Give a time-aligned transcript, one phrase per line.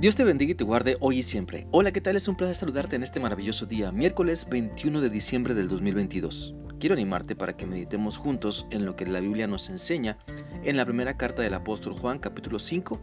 [0.00, 1.66] Dios te bendiga y te guarde hoy y siempre.
[1.72, 2.16] Hola, ¿qué tal?
[2.16, 6.54] Es un placer saludarte en este maravilloso día, miércoles 21 de diciembre del 2022.
[6.78, 10.16] Quiero animarte para que meditemos juntos en lo que la Biblia nos enseña
[10.64, 12.98] en la primera carta del apóstol Juan, capítulo 5.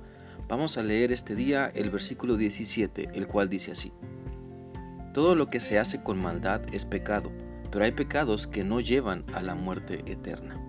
[0.47, 3.93] Vamos a leer este día el versículo 17, el cual dice así.
[5.14, 7.32] Todo lo que se hace con maldad es pecado,
[7.71, 10.66] pero hay pecados que no llevan a la muerte eterna.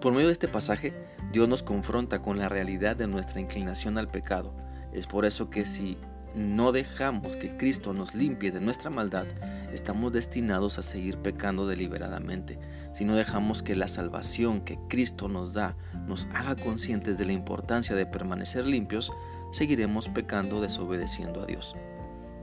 [0.00, 0.94] Por medio de este pasaje,
[1.30, 4.54] Dios nos confronta con la realidad de nuestra inclinación al pecado.
[4.94, 5.98] Es por eso que si
[6.34, 9.26] no dejamos que Cristo nos limpie de nuestra maldad,
[9.74, 12.58] estamos destinados a seguir pecando deliberadamente.
[12.94, 15.76] Si no dejamos que la salvación que Cristo nos da
[16.06, 19.12] nos haga conscientes de la importancia de permanecer limpios,
[19.52, 21.76] seguiremos pecando desobedeciendo a Dios.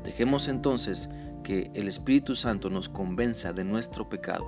[0.03, 1.09] Dejemos entonces
[1.43, 4.45] que el Espíritu Santo nos convenza de nuestro pecado.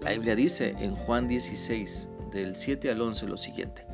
[0.00, 3.86] La Biblia dice en Juan 16, del 7 al 11 lo siguiente.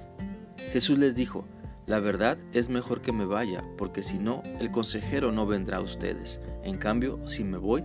[0.73, 1.45] Jesús les dijo,
[1.87, 5.83] la verdad es mejor que me vaya, porque si no, el consejero no vendrá a
[5.83, 6.41] ustedes.
[6.63, 7.85] En cambio, si me voy,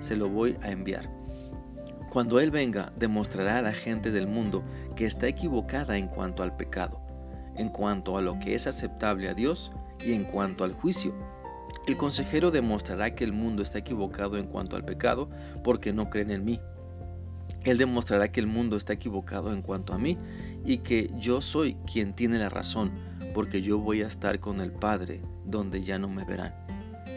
[0.00, 1.10] se lo voy a enviar.
[2.10, 4.64] Cuando Él venga, demostrará a la gente del mundo
[4.96, 7.00] que está equivocada en cuanto al pecado,
[7.56, 9.72] en cuanto a lo que es aceptable a Dios
[10.04, 11.14] y en cuanto al juicio.
[11.86, 15.30] El consejero demostrará que el mundo está equivocado en cuanto al pecado
[15.64, 16.60] porque no creen en mí.
[17.64, 20.16] Él demostrará que el mundo está equivocado en cuanto a mí
[20.64, 22.92] y que yo soy quien tiene la razón,
[23.34, 26.54] porque yo voy a estar con el Padre, donde ya no me verán.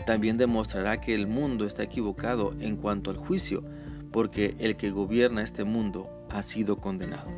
[0.05, 3.63] También demostrará que el mundo está equivocado en cuanto al juicio,
[4.11, 7.29] porque el que gobierna este mundo ha sido condenado.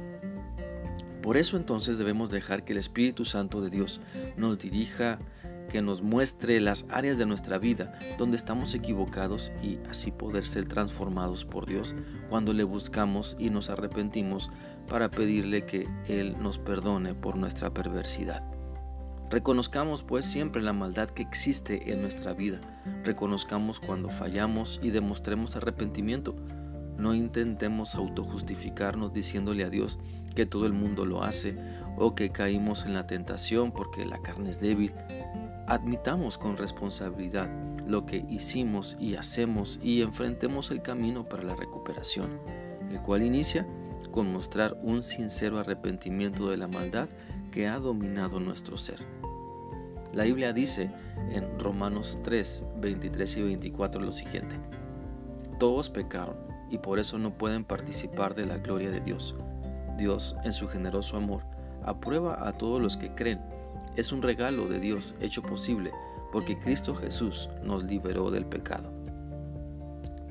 [1.21, 4.01] Por eso entonces debemos dejar que el Espíritu Santo de Dios
[4.35, 5.19] nos dirija,
[5.69, 10.65] que nos muestre las áreas de nuestra vida donde estamos equivocados y así poder ser
[10.65, 11.95] transformados por Dios
[12.29, 14.49] cuando le buscamos y nos arrepentimos
[14.87, 18.43] para pedirle que Él nos perdone por nuestra perversidad.
[19.33, 22.61] Reconozcamos pues siempre la maldad que existe en nuestra vida.
[23.03, 26.35] Reconozcamos cuando fallamos y demostremos arrepentimiento.
[26.99, 29.97] No intentemos autojustificarnos diciéndole a Dios
[30.35, 31.57] que todo el mundo lo hace
[31.97, 34.93] o que caímos en la tentación porque la carne es débil
[35.67, 37.49] Admitamos con responsabilidad
[37.87, 42.39] lo que hicimos y hacemos y enfrentemos el camino para la recuperación,
[42.89, 43.65] el cual inicia
[44.11, 47.07] con mostrar un sincero arrepentimiento de la maldad
[47.51, 48.99] que ha dominado nuestro ser.
[50.13, 50.91] La Biblia dice
[51.31, 54.57] en Romanos 3, 23 y 24 lo siguiente.
[55.59, 56.35] Todos pecaron
[56.69, 59.35] y por eso no pueden participar de la gloria de Dios.
[59.97, 61.43] Dios, en su generoso amor,
[61.83, 63.39] aprueba a todos los que creen
[63.95, 65.91] es un regalo de Dios hecho posible
[66.33, 68.91] porque Cristo Jesús nos liberó del pecado.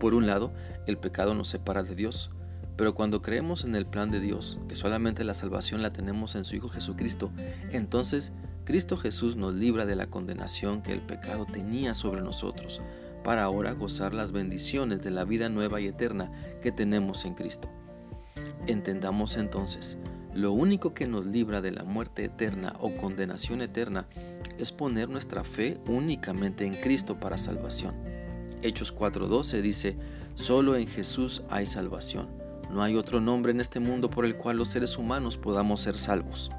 [0.00, 0.52] Por un lado,
[0.86, 2.30] el pecado nos separa de Dios,
[2.76, 6.44] pero cuando creemos en el plan de Dios, que solamente la salvación la tenemos en
[6.44, 7.30] su Hijo Jesucristo,
[7.70, 8.32] entonces
[8.64, 12.82] Cristo Jesús nos libra de la condenación que el pecado tenía sobre nosotros,
[13.22, 17.70] para ahora gozar las bendiciones de la vida nueva y eterna que tenemos en Cristo.
[18.66, 19.98] Entendamos entonces,
[20.34, 24.06] lo único que nos libra de la muerte eterna o condenación eterna
[24.59, 27.94] es poner nuestra fe únicamente en Cristo para salvación.
[28.62, 29.97] Hechos 4:12 dice,
[30.34, 32.28] solo en Jesús hay salvación.
[32.70, 35.98] No hay otro nombre en este mundo por el cual los seres humanos podamos ser
[35.98, 36.50] salvos.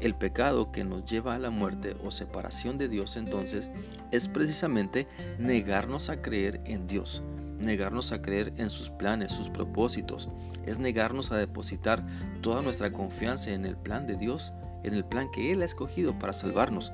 [0.00, 3.72] El pecado que nos lleva a la muerte o separación de Dios entonces
[4.12, 5.06] es precisamente
[5.38, 7.22] negarnos a creer en Dios,
[7.58, 10.28] negarnos a creer en sus planes, sus propósitos,
[10.66, 12.04] es negarnos a depositar
[12.40, 14.52] toda nuestra confianza en el plan de Dios,
[14.82, 16.92] en el plan que Él ha escogido para salvarnos,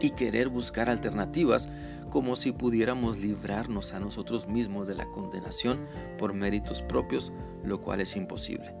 [0.00, 1.68] y querer buscar alternativas
[2.10, 5.86] como si pudiéramos librarnos a nosotros mismos de la condenación
[6.16, 7.32] por méritos propios,
[7.64, 8.77] lo cual es imposible.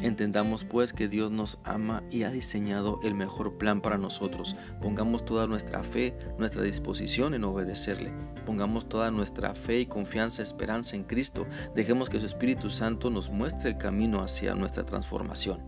[0.00, 4.56] Entendamos pues que Dios nos ama y ha diseñado el mejor plan para nosotros.
[4.82, 8.12] Pongamos toda nuestra fe, nuestra disposición en obedecerle.
[8.44, 11.46] Pongamos toda nuestra fe y confianza, esperanza en Cristo.
[11.76, 15.60] Dejemos que su Espíritu Santo nos muestre el camino hacia nuestra transformación.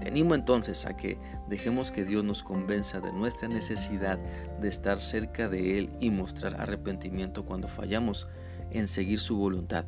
[0.00, 4.18] Te animo entonces a que dejemos que Dios nos convenza de nuestra necesidad
[4.60, 8.28] de estar cerca de Él y mostrar arrepentimiento cuando fallamos
[8.70, 9.86] en seguir su voluntad.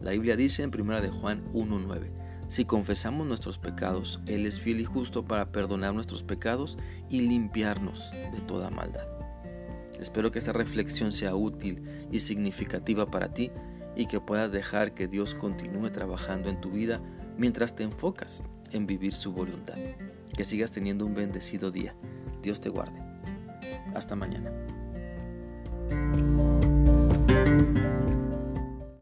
[0.00, 4.80] La Biblia dice en 1 de Juan 1.9 si confesamos nuestros pecados, Él es fiel
[4.80, 6.78] y justo para perdonar nuestros pecados
[7.10, 9.06] y limpiarnos de toda maldad.
[10.00, 13.50] Espero que esta reflexión sea útil y significativa para ti
[13.96, 17.02] y que puedas dejar que Dios continúe trabajando en tu vida
[17.36, 19.76] mientras te enfocas en vivir su voluntad.
[20.34, 21.94] Que sigas teniendo un bendecido día.
[22.42, 23.02] Dios te guarde.
[23.94, 24.52] Hasta mañana.